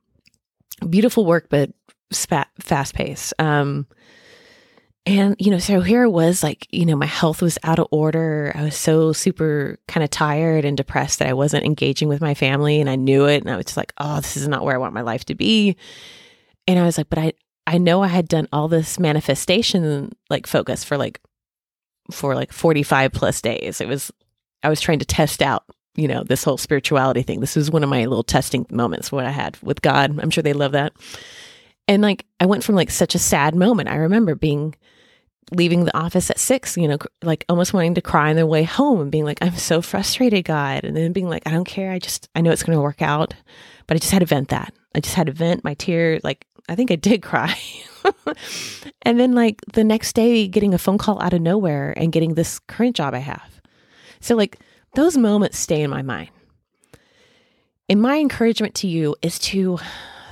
Beautiful 0.88 1.26
work, 1.26 1.48
but 1.50 1.72
spat, 2.12 2.50
fast 2.60 2.94
pace. 2.94 3.34
Um, 3.40 3.88
and 5.06 5.36
you 5.40 5.50
know, 5.50 5.60
so 5.60 5.82
here 5.82 6.04
it 6.04 6.10
was 6.10 6.44
like 6.44 6.68
you 6.72 6.86
know, 6.86 6.96
my 6.96 7.06
health 7.06 7.42
was 7.42 7.58
out 7.64 7.80
of 7.80 7.88
order. 7.92 8.52
I 8.54 8.64
was 8.64 8.76
so 8.76 9.14
super 9.14 9.80
kind 9.88 10.04
of 10.04 10.10
tired 10.10 10.66
and 10.66 10.78
depressed 10.78 11.20
that 11.20 11.28
I 11.28 11.34
wasn't 11.34 11.66
engaging 11.66 12.10
with 12.10 12.22
my 12.22 12.34
family, 12.34 12.80
and 12.80 12.90
I 12.90 12.96
knew 12.96 13.26
it. 13.26 13.42
And 13.42 13.50
I 13.50 13.56
was 13.56 13.66
just 13.66 13.78
like, 13.78 13.94
oh, 13.98 14.18
this 14.18 14.38
is 14.38 14.48
not 14.48 14.64
where 14.64 14.76
I 14.76 14.80
want 14.80 14.94
my 14.94 15.02
life 15.02 15.26
to 15.26 15.36
be. 15.36 15.78
And 16.68 16.78
I 16.78 16.84
was 16.84 16.98
like, 16.98 17.10
but 17.10 17.20
I 17.20 17.34
I 17.66 17.78
know 17.78 18.04
I 18.04 18.08
had 18.08 18.28
done 18.28 18.48
all 18.52 18.68
this 18.68 19.00
manifestation 19.00 20.12
like 20.30 20.48
focus 20.48 20.84
for 20.84 20.98
like 20.98 21.22
for 22.12 22.36
like 22.36 22.52
45 22.52 23.12
plus 23.12 23.42
days. 23.42 23.82
It 23.82 23.88
was 23.88 24.12
I 24.64 24.70
was 24.70 24.82
trying 24.82 25.00
to 25.00 25.06
test 25.06 25.42
out, 25.42 25.64
you 25.96 26.08
know, 26.08 26.24
this 26.24 26.44
whole 26.44 26.58
spirituality 26.58 27.22
thing. 27.22 27.40
This 27.40 27.56
was 27.56 27.72
one 27.72 27.84
of 27.84 27.90
my 27.90 28.06
little 28.06 28.24
testing 28.24 28.66
moments 28.70 29.12
what 29.12 29.26
I 29.26 29.32
had 29.32 29.58
with 29.62 29.82
God. 29.82 30.20
I'm 30.20 30.30
sure 30.30 30.42
they 30.42 30.54
love 30.54 30.74
that. 30.74 30.94
And 31.88 32.02
like 32.02 32.26
I 32.40 32.46
went 32.46 32.64
from 32.64 32.76
like 32.76 32.90
such 32.90 33.16
a 33.16 33.20
sad 33.20 33.56
moment. 33.56 33.90
I 33.90 33.96
remember 33.96 34.36
being 34.36 34.76
leaving 35.52 35.86
the 35.86 35.98
office 35.98 36.30
at 36.30 36.38
six, 36.38 36.78
you 36.78 36.88
know, 36.88 36.98
like 37.24 37.44
almost 37.50 37.74
wanting 37.74 37.96
to 37.96 38.02
cry 38.02 38.30
on 38.30 38.36
the 38.36 38.46
way 38.46 38.64
home 38.64 39.02
and 39.02 39.12
being 39.12 39.26
like, 39.26 39.40
I'm 39.42 39.56
so 39.56 39.82
frustrated, 39.82 40.46
God. 40.46 40.84
And 40.84 40.96
then 40.96 41.12
being 41.12 41.28
like, 41.28 41.48
I 41.48 41.52
don't 41.52 41.66
care. 41.66 41.92
I 41.92 41.98
just, 41.98 42.30
I 42.36 42.42
know 42.42 42.52
it's 42.52 42.62
going 42.62 42.78
to 42.78 42.82
work 42.82 43.02
out. 43.02 43.34
But 43.88 43.96
I 43.96 44.00
just 44.00 44.12
had 44.12 44.20
to 44.20 44.28
vent 44.28 44.50
that. 44.50 44.72
I 44.94 45.00
just 45.00 45.16
had 45.16 45.26
to 45.26 45.34
vent 45.34 45.64
my 45.64 45.74
tear, 45.74 46.20
like 46.24 46.46
I 46.70 46.76
think 46.76 46.92
I 46.92 46.96
did 46.96 47.22
cry. 47.24 47.58
and 49.02 49.20
then, 49.20 49.34
like, 49.34 49.60
the 49.74 49.84
next 49.84 50.14
day, 50.14 50.48
getting 50.48 50.74
a 50.74 50.78
phone 50.78 50.98
call 50.98 51.22
out 51.22 51.34
of 51.34 51.42
nowhere 51.42 51.94
and 51.98 52.14
getting 52.14 52.36
this 52.36 52.60
current 52.60 52.96
job 52.96 53.14
I 53.14 53.20
have. 53.20 53.62
So, 54.22 54.36
like, 54.36 54.60
those 54.96 55.18
moments 55.18 55.58
stay 55.58 55.82
in 55.82 55.90
my 55.90 56.02
mind. 56.02 56.30
And 57.88 58.02
my 58.02 58.18
encouragement 58.18 58.76
to 58.76 58.88
you 58.88 59.16
is 59.22 59.40
to 59.40 59.80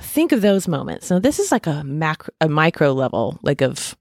think 0.00 0.32
of 0.32 0.42
those 0.42 0.68
moments. 0.68 1.10
Now, 1.10 1.18
this 1.18 1.38
is 1.38 1.50
like 1.50 1.66
a 1.66 1.82
macro, 1.84 2.32
a 2.40 2.48
micro 2.48 2.92
level, 2.92 3.38
like 3.42 3.60
of, 3.60 3.96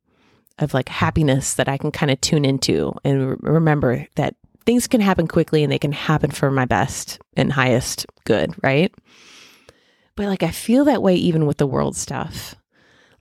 of 0.59 0.73
like 0.73 0.89
happiness 0.89 1.55
that 1.55 1.67
I 1.67 1.77
can 1.77 1.91
kind 1.91 2.11
of 2.11 2.21
tune 2.21 2.45
into 2.45 2.93
and 3.03 3.29
re- 3.31 3.37
remember 3.41 4.07
that 4.15 4.35
things 4.65 4.87
can 4.87 5.01
happen 5.01 5.27
quickly 5.27 5.63
and 5.63 5.71
they 5.71 5.79
can 5.79 5.91
happen 5.91 6.29
for 6.29 6.51
my 6.51 6.65
best 6.65 7.19
and 7.35 7.51
highest 7.51 8.05
good, 8.25 8.53
right? 8.63 8.93
But 10.15 10.27
like, 10.27 10.43
I 10.43 10.51
feel 10.51 10.85
that 10.85 11.01
way 11.01 11.15
even 11.15 11.45
with 11.45 11.57
the 11.57 11.67
world 11.67 11.95
stuff. 11.95 12.55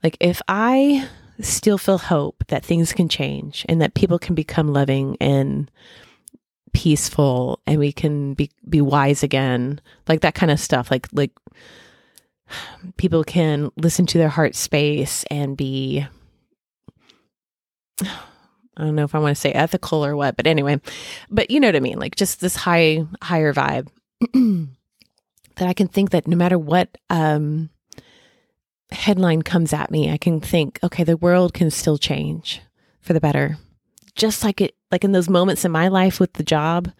Like, 0.03 0.17
if 0.19 0.41
I 0.47 1.07
still 1.41 1.77
feel 1.77 1.97
hope 1.97 2.43
that 2.47 2.65
things 2.65 2.93
can 2.93 3.09
change 3.09 3.65
and 3.69 3.81
that 3.81 3.93
people 3.93 4.19
can 4.19 4.35
become 4.35 4.73
loving 4.73 5.17
and 5.19 5.69
peaceful 6.73 7.59
and 7.65 7.79
we 7.79 7.91
can 7.91 8.33
be 8.33 8.49
be 8.67 8.81
wise 8.81 9.23
again 9.23 9.79
like 10.07 10.21
that 10.21 10.35
kind 10.35 10.51
of 10.51 10.59
stuff 10.59 10.91
like 10.91 11.07
like 11.13 11.31
people 12.97 13.23
can 13.23 13.71
listen 13.77 14.05
to 14.05 14.17
their 14.17 14.29
heart 14.29 14.55
space 14.55 15.25
and 15.29 15.57
be 15.57 16.05
I 18.77 18.83
don't 18.83 18.95
know 18.95 19.03
if 19.03 19.15
I 19.15 19.19
want 19.19 19.35
to 19.35 19.41
say 19.41 19.51
ethical 19.51 20.05
or 20.05 20.15
what, 20.15 20.37
but 20.37 20.45
anyway, 20.45 20.79
but 21.31 21.49
you 21.49 21.59
know 21.59 21.67
what 21.67 21.75
I 21.75 21.79
mean, 21.79 21.97
like 21.99 22.15
just 22.15 22.39
this 22.41 22.55
high 22.55 23.05
higher 23.23 23.51
vibe 23.51 23.87
that 25.55 25.67
I 25.67 25.73
can 25.73 25.87
think 25.87 26.11
that 26.11 26.27
no 26.27 26.37
matter 26.37 26.59
what 26.59 26.95
um 27.09 27.69
headline 28.91 29.41
comes 29.41 29.73
at 29.73 29.91
me, 29.91 30.11
I 30.11 30.17
can 30.17 30.39
think, 30.39 30.79
okay, 30.83 31.03
the 31.03 31.17
world 31.17 31.53
can 31.53 31.71
still 31.71 31.97
change 31.97 32.61
for 33.01 33.13
the 33.13 33.19
better. 33.19 33.57
Just 34.15 34.43
like 34.43 34.61
it 34.61 34.75
like 34.91 35.03
in 35.03 35.11
those 35.11 35.29
moments 35.29 35.65
in 35.65 35.71
my 35.71 35.87
life 35.87 36.19
with 36.19 36.33
the 36.33 36.43
job, 36.43 36.91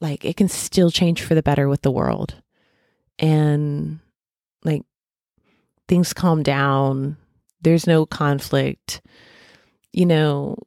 like 0.00 0.24
it 0.24 0.36
can 0.36 0.48
still 0.48 0.90
change 0.90 1.22
for 1.22 1.34
the 1.34 1.42
better 1.42 1.68
with 1.68 1.82
the 1.82 1.90
world. 1.90 2.34
And 3.18 4.00
like 4.64 4.82
things 5.88 6.12
calm 6.12 6.42
down, 6.42 7.16
there's 7.62 7.86
no 7.86 8.06
conflict. 8.06 9.00
You 9.92 10.06
know, 10.06 10.58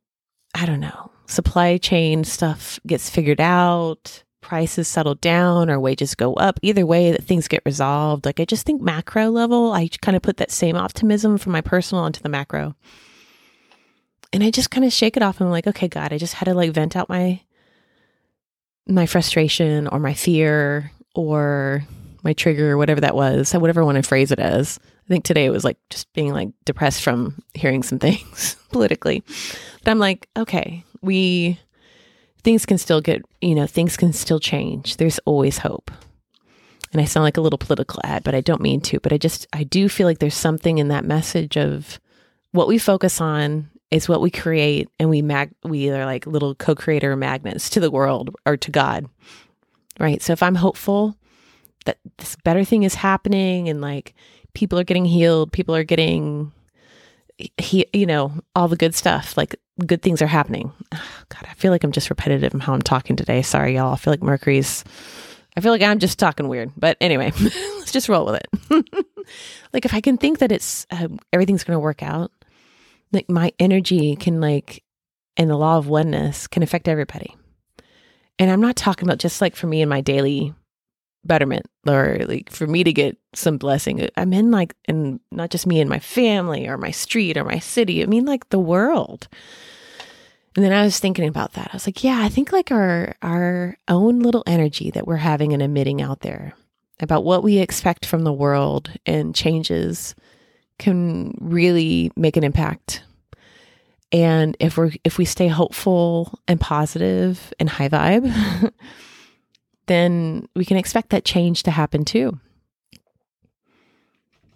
I 0.56 0.66
don't 0.66 0.80
know. 0.80 1.12
Supply 1.28 1.78
chain 1.78 2.24
stuff 2.24 2.80
gets 2.88 3.10
figured 3.10 3.40
out, 3.40 4.24
prices 4.42 4.88
settle 4.88 5.14
down 5.16 5.70
or 5.70 5.80
wages 5.80 6.16
go 6.16 6.34
up. 6.34 6.60
Either 6.64 6.86
way, 6.86 7.12
that 7.12 7.24
things 7.24 7.48
get 7.48 7.62
resolved. 7.66 8.26
Like 8.26 8.40
I 8.40 8.46
just 8.46 8.66
think 8.66 8.82
macro 8.82 9.30
level, 9.30 9.72
I 9.74 9.90
kind 10.02 10.16
of 10.16 10.24
put 10.24 10.38
that 10.38 10.50
same 10.50 10.76
optimism 10.76 11.38
from 11.38 11.52
my 11.52 11.62
personal 11.62 12.04
onto 12.04 12.22
the 12.22 12.30
macro. 12.30 12.76
And 14.32 14.44
I 14.44 14.52
just 14.52 14.72
kind 14.72 14.86
of 14.86 14.94
shake 14.94 15.18
it 15.18 15.24
off 15.24 15.40
and 15.40 15.48
I'm 15.48 15.52
like, 15.52 15.68
okay, 15.68 15.88
God, 15.88 16.14
I 16.14 16.18
just 16.18 16.36
had 16.36 16.46
to 16.46 16.54
like 16.54 16.72
vent 16.72 16.96
out 16.96 17.10
my 17.10 17.42
my 18.88 19.06
frustration 19.06 19.88
or 19.88 20.00
my 20.00 20.14
fear 20.14 20.92
or 21.16 21.84
my 22.24 22.34
trigger 22.34 22.72
or 22.72 22.78
whatever 22.78 23.02
that 23.02 23.16
was, 23.16 23.54
whatever 23.54 23.82
I 23.82 23.86
want 23.86 23.98
to 23.98 24.04
phrase 24.04 24.32
it 24.32 24.40
as. 24.40 24.80
I 24.84 25.08
think 25.08 25.24
today 25.24 25.46
it 25.46 25.52
was 25.52 25.64
like 25.64 25.78
just 25.90 26.12
being 26.14 26.34
like 26.34 26.50
depressed 26.66 27.04
from 27.04 27.42
hearing 27.54 27.84
some 27.84 28.00
things 28.00 28.56
politically. 28.72 29.24
But 29.84 29.92
I'm 29.92 30.00
like, 30.00 30.28
okay, 30.38 30.84
we 31.02 31.60
things 32.44 32.66
can 32.66 32.78
still 32.78 33.02
get, 33.02 33.22
you 33.42 33.56
know, 33.56 33.68
things 33.68 33.98
can 33.98 34.14
still 34.14 34.40
change. 34.40 34.98
There's 34.98 35.20
always 35.20 35.58
hope. 35.58 35.92
And 36.92 37.02
I 37.02 37.06
sound 37.06 37.24
like 37.24 37.38
a 37.38 37.42
little 37.42 37.60
political 37.60 38.00
ad, 38.04 38.24
but 38.24 38.34
I 38.34 38.42
don't 38.42 38.62
mean 38.62 38.82
to. 38.82 39.00
But 39.00 39.14
I 39.14 39.18
just, 39.18 39.46
I 39.54 39.64
do 39.64 39.90
feel 39.90 40.08
like 40.08 40.20
there's 40.20 40.36
something 40.36 40.80
in 40.80 40.88
that 40.88 41.06
message 41.06 41.58
of 41.58 42.00
what 42.52 42.68
we 42.68 42.78
focus 42.78 43.22
on 43.22 43.70
is 43.92 44.08
what 44.08 44.22
we 44.22 44.30
create, 44.30 44.90
and 45.00 45.10
we 45.10 45.22
mag, 45.22 45.52
we 45.64 45.90
are 45.90 46.06
like 46.06 46.28
little 46.28 46.56
co-creator 46.56 47.16
magnets 47.16 47.70
to 47.72 47.80
the 47.80 47.92
world 47.92 48.36
or 48.46 48.58
to 48.58 48.72
God, 48.72 49.10
right? 50.00 50.22
So 50.22 50.34
if 50.34 50.44
I'm 50.44 50.56
hopeful 50.56 51.16
that 51.86 51.98
this 52.18 52.36
better 52.44 52.64
thing 52.64 52.84
is 52.84 52.96
happening, 52.96 53.70
and 53.70 53.82
like 53.82 54.14
people 54.54 54.80
are 54.80 54.84
getting 54.84 55.06
healed, 55.06 55.52
people 55.52 55.76
are 55.76 55.84
getting 55.84 56.52
he, 57.58 57.86
you 57.94 58.06
know, 58.06 58.34
all 58.56 58.68
the 58.68 58.76
good 58.76 58.94
stuff, 58.94 59.38
like 59.38 59.56
good 59.86 60.02
things 60.02 60.22
are 60.22 60.28
happening. 60.28 60.72
God, 60.92 61.44
I 61.44 61.54
feel 61.54 61.72
like 61.72 61.84
I'm 61.84 61.92
just 61.92 62.10
repetitive 62.10 62.54
in 62.54 62.60
how 62.60 62.74
I'm 62.74 62.82
talking 62.82 63.16
today. 63.16 63.42
Sorry, 63.42 63.76
y'all. 63.76 63.94
I 63.94 63.98
feel 63.98 64.12
like 64.12 64.24
Mercury's, 64.24 64.84
I 65.56 65.62
feel 65.62 65.72
like 65.72 65.82
I'm 65.82 66.00
just 66.00 66.20
talking 66.20 66.48
weird. 66.48 66.72
But 66.76 66.98
anyway, 67.00 67.32
let's 67.42 67.92
just 67.92 68.10
roll 68.10 68.26
with 68.26 68.42
it. 68.42 69.06
like 69.74 69.86
if 69.86 69.94
I 69.94 70.02
can 70.02 70.18
think 70.18 70.40
that 70.40 70.52
it's, 70.52 70.86
uh, 70.92 71.08
everything's 71.32 71.64
going 71.64 71.76
to 71.76 71.82
work 71.82 72.04
out, 72.04 72.32
like 73.12 73.30
my 73.30 73.52
energy 73.60 74.16
can 74.16 74.42
like, 74.42 74.84
and 75.38 75.50
the 75.50 75.58
law 75.58 75.78
of 75.78 75.88
oneness 75.88 76.48
can 76.48 76.64
affect 76.64 76.88
everybody. 76.88 77.36
And 78.38 78.50
I'm 78.50 78.62
not 78.62 78.76
talking 78.76 79.08
about 79.08 79.20
just 79.20 79.42
like 79.42 79.56
for 79.56 79.68
me 79.68 79.82
in 79.82 79.90
my 79.90 80.02
daily 80.02 80.54
betterment 81.26 81.66
or 81.88 82.20
like 82.28 82.50
for 82.50 82.66
me 82.68 82.84
to 82.84 82.94
get 82.94 83.18
some 83.34 83.58
blessing. 83.58 84.08
I'm 84.16 84.34
in 84.34 84.52
like, 84.52 84.76
and 84.86 85.20
not 85.32 85.50
just 85.50 85.68
me 85.68 85.82
and 85.82 85.90
my 85.90 86.00
family 86.00 86.68
or 86.68 86.78
my 86.78 86.92
street 86.92 87.38
or 87.38 87.44
my 87.44 87.60
city. 87.60 88.02
I 88.02 88.06
mean, 88.06 88.26
like 88.26 88.50
the 88.50 88.60
world. 88.60 89.28
And 90.56 90.66
then 90.66 90.74
I 90.74 90.84
was 90.84 91.00
thinking 91.00 91.28
about 91.28 91.54
that. 91.54 91.70
I 91.72 91.76
was 91.76 91.88
like, 91.88 92.04
yeah, 92.04 92.22
I 92.22 92.30
think 92.30 92.52
like 92.52 92.72
our 92.72 93.16
our 93.22 93.78
own 93.88 94.20
little 94.20 94.44
energy 94.48 94.92
that 94.92 95.08
we're 95.08 95.18
having 95.18 95.54
and 95.54 95.62
emitting 95.62 96.02
out 96.02 96.22
there 96.22 96.54
about 97.00 97.24
what 97.24 97.44
we 97.44 97.60
expect 97.60 98.06
from 98.06 98.24
the 98.24 98.34
world 98.34 98.92
and 99.06 99.36
changes 99.36 100.16
can 100.80 101.36
really 101.40 102.12
make 102.16 102.38
an 102.38 102.44
impact. 102.44 103.04
And 104.12 104.58
if 104.60 104.78
we're 104.78 104.92
if 105.04 105.18
we 105.18 105.26
stay 105.26 105.48
hopeful 105.48 106.40
and 106.48 106.60
positive 106.60 107.54
and 107.60 107.70
high 107.70 107.90
vibe, 107.90 108.74
then 109.86 110.48
we 110.56 110.66
can 110.66 110.78
expect 110.78 111.12
that 111.12 111.26
change 111.26 111.64
to 111.64 111.72
happen 111.72 112.06
too. 112.06 112.40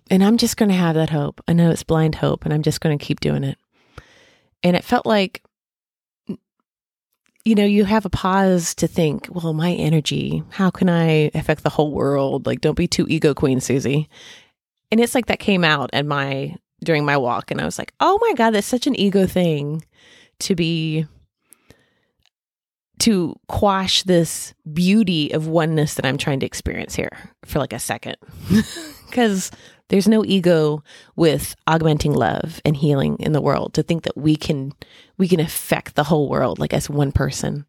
And 0.09 0.23
I'm 0.23 0.37
just 0.37 0.57
going 0.57 0.69
to 0.69 0.75
have 0.75 0.95
that 0.95 1.09
hope. 1.09 1.41
I 1.47 1.53
know 1.53 1.71
it's 1.71 1.83
blind 1.83 2.15
hope, 2.15 2.45
and 2.45 2.53
I'm 2.53 2.61
just 2.61 2.81
going 2.81 2.97
to 2.97 3.03
keep 3.03 3.19
doing 3.19 3.43
it. 3.43 3.57
And 4.61 4.75
it 4.75 4.83
felt 4.83 5.05
like, 5.05 5.43
you 7.45 7.55
know, 7.55 7.65
you 7.65 7.85
have 7.85 8.05
a 8.05 8.09
pause 8.09 8.75
to 8.75 8.87
think, 8.87 9.27
well, 9.29 9.53
my 9.53 9.71
energy, 9.73 10.43
how 10.51 10.69
can 10.69 10.89
I 10.89 11.31
affect 11.33 11.63
the 11.63 11.69
whole 11.69 11.91
world? 11.91 12.45
Like, 12.45 12.61
don't 12.61 12.77
be 12.77 12.87
too 12.87 13.05
ego 13.09 13.33
queen, 13.33 13.59
Susie. 13.59 14.09
And 14.93 14.99
it's 14.99 15.15
like 15.15 15.25
that 15.25 15.39
came 15.39 15.63
out 15.63 15.89
at 15.91 16.05
my, 16.05 16.55
during 16.83 17.03
my 17.03 17.17
walk. 17.17 17.49
And 17.49 17.59
I 17.59 17.65
was 17.65 17.79
like, 17.79 17.91
oh 17.99 18.19
my 18.21 18.33
God, 18.35 18.51
that's 18.51 18.67
such 18.67 18.85
an 18.85 18.95
ego 18.95 19.25
thing 19.25 19.83
to 20.41 20.53
be 20.53 21.07
to 22.99 23.35
quash 23.47 24.03
this 24.03 24.53
beauty 24.71 25.31
of 25.31 25.47
oneness 25.47 25.95
that 25.95 26.05
I'm 26.05 26.19
trying 26.19 26.41
to 26.41 26.45
experience 26.45 26.93
here 26.93 27.09
for 27.43 27.57
like 27.57 27.73
a 27.73 27.79
second. 27.79 28.17
Because 29.09 29.51
there's 29.89 30.07
no 30.07 30.23
ego 30.25 30.83
with 31.15 31.55
augmenting 31.67 32.13
love 32.13 32.59
and 32.63 32.75
healing 32.75 33.15
in 33.19 33.31
the 33.31 33.41
world 33.41 33.75
to 33.75 33.83
think 33.83 34.03
that 34.03 34.17
we 34.17 34.35
can 34.35 34.73
we 35.19 35.27
can 35.27 35.39
affect 35.39 35.93
the 35.93 36.03
whole 36.03 36.29
world 36.29 36.57
like 36.57 36.73
as 36.73 36.89
one 36.89 37.11
person. 37.11 37.65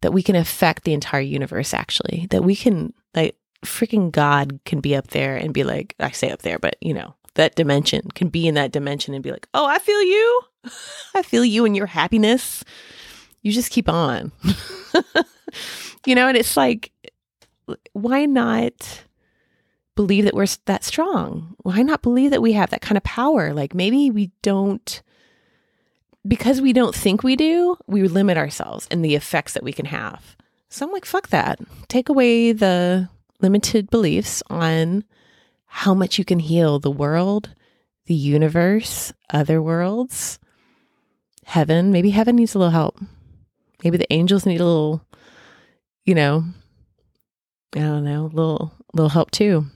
That 0.00 0.14
we 0.14 0.22
can 0.22 0.34
affect 0.34 0.84
the 0.84 0.94
entire 0.94 1.20
universe 1.20 1.74
actually. 1.74 2.26
That 2.30 2.42
we 2.42 2.56
can 2.56 2.94
like 3.14 3.36
freaking 3.64 4.10
God 4.10 4.60
can 4.64 4.80
be 4.80 4.94
up 4.94 5.08
there 5.08 5.36
and 5.36 5.52
be 5.52 5.64
like 5.64 5.94
I 6.00 6.10
say 6.10 6.30
up 6.30 6.42
there, 6.42 6.58
but 6.58 6.76
you 6.80 6.94
know, 6.94 7.14
that 7.34 7.54
dimension 7.54 8.10
can 8.14 8.28
be 8.28 8.46
in 8.46 8.54
that 8.54 8.72
dimension 8.72 9.14
and 9.14 9.22
be 9.22 9.30
like, 9.30 9.48
"Oh, 9.54 9.66
I 9.66 9.78
feel 9.78 10.02
you. 10.02 10.40
I 11.14 11.22
feel 11.22 11.44
you 11.44 11.64
and 11.64 11.76
your 11.76 11.86
happiness." 11.86 12.64
you 13.46 13.52
just 13.52 13.70
keep 13.70 13.88
on. 13.88 14.32
you 16.04 16.16
know, 16.16 16.26
and 16.26 16.36
it's 16.36 16.56
like, 16.56 16.90
why 17.92 18.26
not 18.26 19.04
believe 19.94 20.24
that 20.24 20.34
we're 20.34 20.48
that 20.64 20.82
strong? 20.82 21.54
Why 21.58 21.82
not 21.82 22.02
believe 22.02 22.32
that 22.32 22.42
we 22.42 22.54
have 22.54 22.70
that 22.70 22.80
kind 22.80 22.96
of 22.96 23.04
power? 23.04 23.54
Like 23.54 23.72
maybe 23.72 24.10
we 24.10 24.32
don't, 24.42 25.00
because 26.26 26.60
we 26.60 26.72
don't 26.72 26.92
think 26.92 27.22
we 27.22 27.36
do, 27.36 27.76
we 27.86 28.02
limit 28.08 28.36
ourselves 28.36 28.88
and 28.90 29.04
the 29.04 29.14
effects 29.14 29.52
that 29.52 29.62
we 29.62 29.72
can 29.72 29.86
have. 29.86 30.36
So 30.68 30.84
I'm 30.84 30.92
like, 30.92 31.04
fuck 31.04 31.28
that. 31.28 31.60
Take 31.86 32.08
away 32.08 32.50
the 32.50 33.08
limited 33.40 33.90
beliefs 33.90 34.42
on 34.48 35.04
how 35.66 35.94
much 35.94 36.18
you 36.18 36.24
can 36.24 36.38
heal 36.38 36.78
the 36.78 36.90
world, 36.90 37.50
the 38.06 38.14
universe, 38.14 39.12
other 39.30 39.60
worlds, 39.60 40.38
heaven. 41.44 41.92
Maybe 41.92 42.10
heaven 42.10 42.36
needs 42.36 42.54
a 42.54 42.58
little 42.58 42.72
help. 42.72 42.98
Maybe 43.84 43.96
the 43.96 44.12
angels 44.12 44.46
need 44.46 44.60
a 44.60 44.64
little, 44.64 45.02
you 46.04 46.14
know, 46.14 46.44
I 47.74 47.80
don't 47.80 48.04
know, 48.04 48.30
little 48.32 48.72
little 48.94 49.10
help 49.10 49.30
too. 49.30 49.66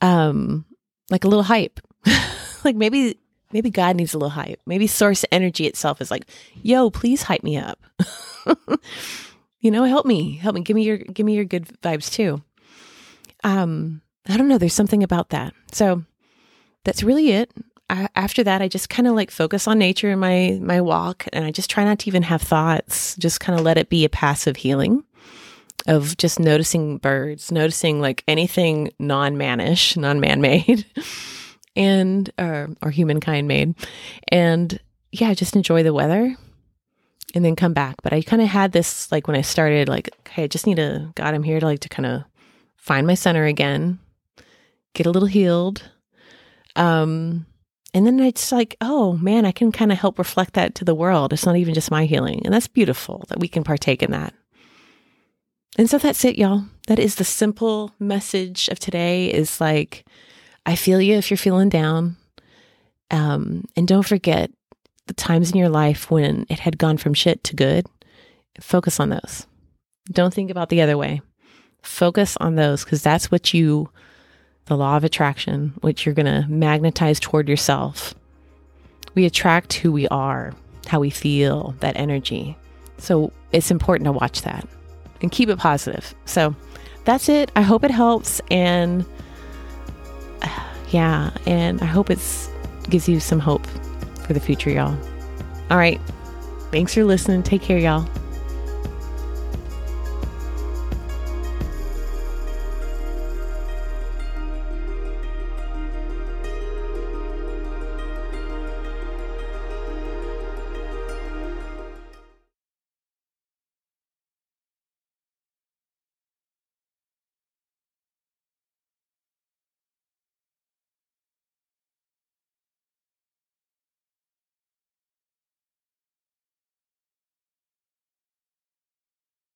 Um, 0.00 0.64
like 1.10 1.24
a 1.24 1.28
little 1.28 1.42
hype. 1.42 1.80
like 2.64 2.76
maybe 2.76 3.18
maybe 3.52 3.70
God 3.70 3.96
needs 3.96 4.14
a 4.14 4.18
little 4.18 4.30
hype. 4.30 4.60
Maybe 4.66 4.86
source 4.86 5.24
energy 5.30 5.66
itself 5.66 6.00
is 6.00 6.10
like, 6.10 6.24
yo, 6.62 6.90
please 6.90 7.22
hype 7.22 7.42
me 7.42 7.56
up. 7.56 7.78
you 9.64 9.70
know, 9.70 9.84
help 9.84 10.04
me. 10.04 10.36
Help 10.36 10.54
me. 10.54 10.60
Give 10.60 10.74
me 10.74 10.84
your 10.84 10.98
give 10.98 11.24
me 11.24 11.34
your 11.34 11.46
good 11.46 11.66
vibes 11.82 12.12
too. 12.12 12.42
Um, 13.42 14.02
I 14.28 14.36
don't 14.36 14.46
know, 14.46 14.58
there's 14.58 14.74
something 14.74 15.02
about 15.02 15.30
that. 15.30 15.54
So 15.72 16.04
that's 16.84 17.02
really 17.02 17.32
it. 17.32 17.50
I, 17.88 18.08
after 18.14 18.44
that, 18.44 18.62
I 18.62 18.68
just 18.68 18.90
kind 18.90 19.08
of 19.08 19.14
like 19.14 19.30
focus 19.30 19.66
on 19.66 19.78
nature 19.78 20.10
in 20.10 20.18
my 20.18 20.58
my 20.60 20.82
walk, 20.82 21.26
and 21.32 21.46
I 21.46 21.50
just 21.50 21.70
try 21.70 21.82
not 21.82 21.98
to 22.00 22.08
even 22.08 22.22
have 22.24 22.42
thoughts. 22.42 23.16
Just 23.16 23.40
kind 23.40 23.58
of 23.58 23.64
let 23.64 23.78
it 23.78 23.88
be 23.88 24.04
a 24.04 24.10
passive 24.10 24.56
healing 24.56 25.02
of 25.86 26.16
just 26.18 26.38
noticing 26.38 26.98
birds, 26.98 27.50
noticing 27.50 28.02
like 28.02 28.22
anything 28.28 28.90
non-mannish, 28.98 29.96
non-man-made, 29.96 30.84
and 31.76 32.30
or 32.38 32.90
humankind 32.90 33.48
made, 33.48 33.74
and 34.28 34.78
yeah, 35.10 35.32
just 35.32 35.56
enjoy 35.56 35.82
the 35.82 35.94
weather, 35.94 36.36
and 37.34 37.44
then 37.44 37.56
come 37.56 37.72
back. 37.72 37.96
But 38.02 38.12
I 38.12 38.22
kind 38.22 38.40
of 38.40 38.48
had 38.48 38.72
this 38.72 39.10
like 39.12 39.26
when 39.26 39.36
I 39.36 39.42
started, 39.42 39.88
like, 39.88 40.08
okay, 40.20 40.44
I 40.44 40.46
just 40.46 40.66
need 40.66 40.76
to 40.76 41.10
God, 41.14 41.34
I'm 41.34 41.42
here 41.42 41.60
to 41.60 41.66
like 41.66 41.80
to 41.80 41.88
kind 41.88 42.06
of 42.06 42.22
find 42.76 43.06
my 43.06 43.14
center 43.14 43.44
again, 43.44 43.98
get 44.94 45.06
a 45.06 45.10
little 45.10 45.28
healed. 45.28 45.82
Um, 46.76 47.46
and 47.92 48.06
then 48.06 48.18
it's 48.20 48.50
like, 48.50 48.76
oh 48.80 49.14
man, 49.14 49.44
I 49.44 49.52
can 49.52 49.70
kind 49.72 49.92
of 49.92 49.98
help 49.98 50.18
reflect 50.18 50.54
that 50.54 50.74
to 50.76 50.84
the 50.84 50.94
world. 50.94 51.32
It's 51.32 51.46
not 51.46 51.56
even 51.56 51.74
just 51.74 51.90
my 51.90 52.06
healing. 52.06 52.42
And 52.44 52.52
that's 52.52 52.68
beautiful 52.68 53.24
that 53.28 53.38
we 53.40 53.48
can 53.48 53.64
partake 53.64 54.02
in 54.02 54.10
that. 54.10 54.34
And 55.76 55.90
so 55.90 55.98
that's 55.98 56.24
it, 56.24 56.38
y'all. 56.38 56.64
That 56.86 56.98
is 56.98 57.16
the 57.16 57.24
simple 57.24 57.92
message 57.98 58.68
of 58.68 58.78
today 58.78 59.32
is 59.32 59.60
like, 59.60 60.04
I 60.66 60.76
feel 60.76 61.00
you 61.00 61.14
if 61.16 61.30
you're 61.30 61.38
feeling 61.38 61.68
down. 61.68 62.16
Um, 63.10 63.64
and 63.76 63.86
don't 63.86 64.06
forget 64.06 64.50
the 65.06 65.14
times 65.14 65.50
in 65.50 65.56
your 65.56 65.68
life 65.68 66.10
when 66.10 66.46
it 66.48 66.60
had 66.60 66.78
gone 66.78 66.96
from 66.96 67.14
shit 67.14 67.42
to 67.44 67.56
good. 67.56 67.86
Focus 68.60 69.00
on 69.00 69.10
those. 69.10 69.46
Don't 70.10 70.32
think 70.32 70.50
about 70.50 70.68
the 70.68 70.80
other 70.80 70.96
way. 70.96 71.20
Focus 71.82 72.36
on 72.40 72.54
those 72.54 72.84
because 72.84 73.02
that's 73.02 73.30
what 73.30 73.52
you, 73.52 73.90
the 74.66 74.76
law 74.76 74.96
of 74.96 75.04
attraction, 75.04 75.74
which 75.80 76.06
you're 76.06 76.14
going 76.14 76.26
to 76.26 76.48
magnetize 76.48 77.20
toward 77.20 77.48
yourself. 77.48 78.14
We 79.14 79.26
attract 79.26 79.74
who 79.74 79.92
we 79.92 80.08
are, 80.08 80.52
how 80.86 81.00
we 81.00 81.10
feel, 81.10 81.74
that 81.80 81.96
energy. 81.96 82.56
So 82.98 83.32
it's 83.52 83.70
important 83.70 84.06
to 84.06 84.12
watch 84.12 84.42
that 84.42 84.66
and 85.20 85.30
keep 85.30 85.48
it 85.48 85.58
positive. 85.58 86.14
So 86.24 86.54
that's 87.04 87.28
it. 87.28 87.50
I 87.56 87.62
hope 87.62 87.84
it 87.84 87.90
helps. 87.90 88.40
And 88.50 89.04
uh, 90.42 90.48
yeah, 90.90 91.30
and 91.46 91.80
I 91.82 91.86
hope 91.86 92.10
it's 92.10 92.48
gives 92.90 93.08
you 93.08 93.18
some 93.18 93.40
hope 93.40 93.66
for 94.24 94.32
the 94.32 94.40
future, 94.40 94.70
y'all. 94.70 94.96
All 95.70 95.78
right. 95.78 96.00
Thanks 96.70 96.94
for 96.94 97.04
listening. 97.04 97.42
Take 97.42 97.62
care, 97.62 97.78
y'all. 97.78 98.08